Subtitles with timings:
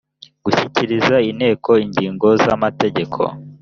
[0.43, 3.21] gushyikiriza inteko ingingo z amategeko